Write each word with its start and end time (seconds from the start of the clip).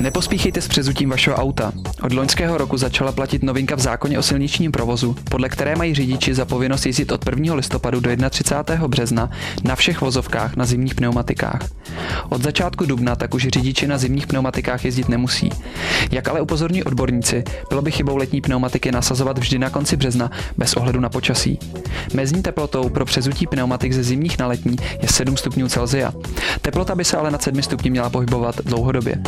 Nepospíchejte 0.00 0.60
s 0.60 0.68
přezutím 0.68 1.10
vašeho 1.10 1.36
auta. 1.36 1.72
Od 2.02 2.12
loňského 2.12 2.58
roku 2.58 2.76
začala 2.76 3.12
platit 3.12 3.42
novinka 3.42 3.76
v 3.76 3.80
zákoně 3.80 4.18
o 4.18 4.22
silničním 4.22 4.72
provozu, 4.72 5.16
podle 5.30 5.48
které 5.48 5.76
mají 5.76 5.94
řidiči 5.94 6.34
za 6.34 6.44
povinnost 6.44 6.86
jezdit 6.86 7.12
od 7.12 7.26
1. 7.26 7.54
listopadu 7.54 8.00
do 8.00 8.10
31. 8.30 8.88
března 8.88 9.30
na 9.64 9.76
všech 9.76 10.00
vozovkách 10.00 10.56
na 10.56 10.64
zimních 10.66 10.94
pneumatikách. 10.94 11.60
Od 12.28 12.42
začátku 12.42 12.86
dubna 12.86 13.16
tak 13.16 13.34
už 13.34 13.48
řidiči 13.48 13.86
na 13.86 13.98
zimních 13.98 14.26
pneumatikách 14.26 14.84
jezdit 14.84 15.08
nemusí. 15.08 15.50
Jak 16.10 16.28
ale 16.28 16.40
upozorní 16.40 16.84
odborníci, 16.84 17.44
bylo 17.68 17.82
by 17.82 17.90
chybou 17.90 18.16
letní 18.16 18.40
pneumatiky 18.40 18.92
nasazovat 18.92 19.38
vždy 19.38 19.58
na 19.58 19.70
konci 19.70 19.96
března 19.96 20.30
bez 20.56 20.74
ohledu 20.74 21.00
na 21.00 21.08
počasí. 21.08 21.58
Mezní 22.14 22.42
teplotou 22.42 22.88
pro 22.88 23.04
přezutí 23.04 23.46
pneumatik 23.46 23.92
ze 23.92 24.02
zimních 24.02 24.38
na 24.38 24.46
letní 24.46 24.76
je 25.02 25.08
7 25.08 25.36
stupňů 25.36 25.68
Celsia. 25.68 26.12
Teplota 26.60 26.94
by 26.94 27.04
se 27.04 27.16
ale 27.16 27.30
nad 27.30 27.42
7 27.42 27.62
stupni 27.62 27.90
měla 27.90 28.10
pohybovat 28.10 28.56
dlouhodobě. 28.64 29.22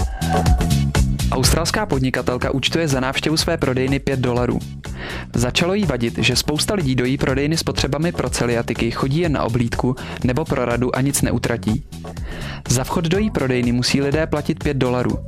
Australská 1.33 1.87
podnikatelka 1.87 2.51
účtuje 2.51 2.89
za 2.89 3.01
návštěvu 3.01 3.37
své 3.37 3.57
prodejny 3.57 3.99
5 3.99 4.21
dolarů. 4.21 4.59
Začalo 5.35 5.75
jí 5.75 5.85
vadit, 5.85 6.19
že 6.19 6.37
spousta 6.37 6.75
lidí 6.75 6.95
do 6.95 7.05
její 7.05 7.19
prodejny 7.19 7.57
s 7.57 7.63
potřebami 7.63 8.13
pro 8.13 8.31
celiatiky 8.31 8.91
chodí 8.91 9.19
jen 9.19 9.33
na 9.33 9.43
oblídku 9.43 9.97
nebo 10.25 10.45
pro 10.45 10.65
radu 10.65 10.97
a 10.97 11.01
nic 11.01 11.23
neutratí. 11.23 11.85
Za 12.69 12.85
vchod 12.85 13.05
do 13.05 13.19
její 13.19 13.31
prodejny 13.31 13.73
musí 13.73 14.01
lidé 14.01 14.27
platit 14.27 14.65
5 14.65 14.77
dolarů. 14.77 15.19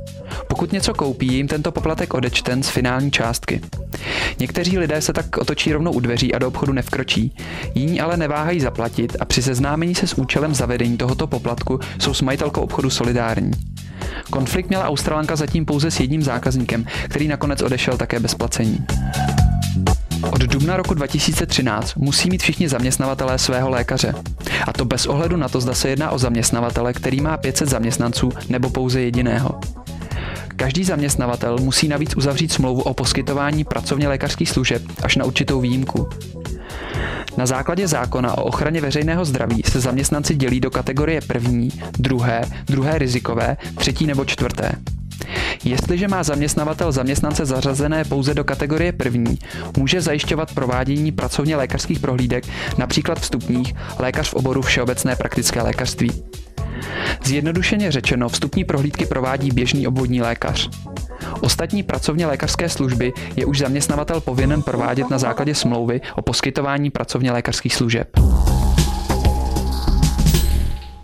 Pokud 0.47 0.71
něco 0.71 0.93
koupí, 0.93 1.27
jim 1.27 1.47
tento 1.47 1.71
poplatek 1.71 2.13
odečten 2.13 2.63
z 2.63 2.69
finální 2.69 3.11
částky. 3.11 3.61
Někteří 4.39 4.77
lidé 4.77 5.01
se 5.01 5.13
tak 5.13 5.37
otočí 5.37 5.73
rovnou 5.73 5.91
u 5.91 5.99
dveří 5.99 6.33
a 6.33 6.39
do 6.39 6.47
obchodu 6.47 6.73
nevkročí. 6.73 7.35
Jiní 7.75 8.01
ale 8.01 8.17
neváhají 8.17 8.59
zaplatit 8.59 9.17
a 9.19 9.25
při 9.25 9.41
seznámení 9.41 9.95
se 9.95 10.07
s 10.07 10.13
účelem 10.13 10.55
zavedení 10.55 10.97
tohoto 10.97 11.27
poplatku 11.27 11.79
jsou 11.99 12.13
s 12.13 12.21
majitelkou 12.21 12.61
obchodu 12.61 12.89
solidární. 12.89 13.51
Konflikt 14.29 14.69
měla 14.69 14.87
Australanka 14.87 15.35
zatím 15.35 15.65
pouze 15.65 15.91
s 15.91 15.99
jedním 15.99 16.23
zákazníkem, 16.23 16.85
který 17.05 17.27
nakonec 17.27 17.61
odešel 17.61 17.97
také 17.97 18.19
bez 18.19 18.35
placení. 18.35 18.77
Od 20.31 20.41
dubna 20.41 20.77
roku 20.77 20.93
2013 20.93 21.95
musí 21.95 22.29
mít 22.29 22.41
všichni 22.41 22.69
zaměstnavatelé 22.69 23.37
svého 23.37 23.69
lékaře. 23.69 24.13
A 24.67 24.73
to 24.73 24.85
bez 24.85 25.05
ohledu 25.05 25.37
na 25.37 25.49
to, 25.49 25.61
zda 25.61 25.73
se 25.73 25.89
jedná 25.89 26.11
o 26.11 26.19
zaměstnavatele, 26.19 26.93
který 26.93 27.21
má 27.21 27.37
500 27.37 27.69
zaměstnanců 27.69 28.31
nebo 28.49 28.69
pouze 28.69 29.01
jediného. 29.01 29.59
Každý 30.55 30.83
zaměstnavatel 30.83 31.57
musí 31.57 31.87
navíc 31.87 32.15
uzavřít 32.17 32.51
smlouvu 32.51 32.81
o 32.81 32.93
poskytování 32.93 33.63
pracovně 33.63 34.07
lékařských 34.07 34.49
služeb 34.49 34.81
až 35.03 35.15
na 35.15 35.25
určitou 35.25 35.61
výjimku. 35.61 36.09
Na 37.37 37.45
základě 37.45 37.87
zákona 37.87 38.37
o 38.37 38.43
ochraně 38.43 38.81
veřejného 38.81 39.25
zdraví 39.25 39.63
se 39.65 39.79
zaměstnanci 39.79 40.35
dělí 40.35 40.59
do 40.59 40.71
kategorie 40.71 41.21
první, 41.21 41.69
druhé, 41.99 42.41
druhé 42.65 42.97
rizikové, 42.97 43.57
třetí 43.75 44.05
nebo 44.05 44.25
čtvrté. 44.25 44.71
Jestliže 45.63 46.07
má 46.07 46.23
zaměstnavatel 46.23 46.91
zaměstnance 46.91 47.45
zařazené 47.45 48.03
pouze 48.03 48.33
do 48.33 48.43
kategorie 48.43 48.91
první, 48.91 49.39
může 49.77 50.01
zajišťovat 50.01 50.53
provádění 50.53 51.11
pracovně 51.11 51.55
lékařských 51.55 51.99
prohlídek, 51.99 52.43
například 52.77 53.19
vstupních, 53.19 53.75
lékař 53.99 54.29
v 54.29 54.33
oboru 54.33 54.61
všeobecné 54.61 55.15
praktické 55.15 55.61
lékařství. 55.61 56.11
Zjednodušeně 57.23 57.91
řečeno, 57.91 58.29
vstupní 58.29 58.63
prohlídky 58.63 59.05
provádí 59.05 59.51
běžný 59.51 59.87
obvodní 59.87 60.21
lékař. 60.21 60.69
Ostatní 61.41 61.83
pracovně 61.83 62.27
lékařské 62.27 62.69
služby 62.69 63.13
je 63.35 63.45
už 63.45 63.59
zaměstnavatel 63.59 64.21
povinen 64.21 64.61
provádět 64.61 65.09
na 65.09 65.17
základě 65.17 65.55
smlouvy 65.55 66.01
o 66.15 66.21
poskytování 66.21 66.89
pracovně 66.89 67.31
lékařských 67.31 67.75
služeb. 67.75 68.07